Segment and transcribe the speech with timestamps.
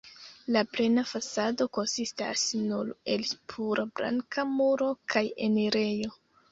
[0.53, 6.17] La plena fasado konsistas nur el pura blanka muro kaj enirejo.